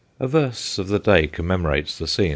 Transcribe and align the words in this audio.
A 0.19 0.27
verse 0.27 0.79
of 0.79 0.87
the 0.87 0.97
day 0.97 1.27
commemorates 1.27 1.95
the 1.99 2.07
scene. 2.07 2.29